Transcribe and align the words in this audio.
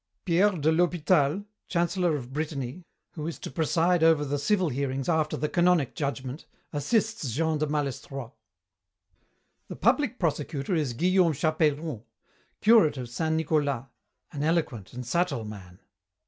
Pierre 0.25 0.57
de 0.57 0.71
l'Hospital, 0.71 1.45
chancellor 1.67 2.15
of 2.15 2.33
Brittany, 2.33 2.83
who 3.11 3.27
is 3.27 3.37
to 3.37 3.51
preside 3.51 4.01
over 4.01 4.25
the 4.25 4.39
civil 4.39 4.69
hearings 4.69 5.07
after 5.07 5.37
the 5.37 5.47
canonic 5.47 5.93
judgment, 5.93 6.47
assists 6.73 7.29
Jean 7.31 7.59
de 7.59 7.67
Malestroit. 7.67 8.31
"The 9.67 9.75
public 9.75 10.17
prosecutor 10.17 10.73
is 10.73 10.93
Guillaume 10.93 11.33
Chapeiron, 11.33 12.01
curate 12.61 12.97
of 12.97 13.09
Saint 13.11 13.35
Nicolas, 13.35 13.85
an 14.31 14.41
eloquent 14.41 14.91
and 14.91 15.05
subtile 15.05 15.45
man. 15.45 15.77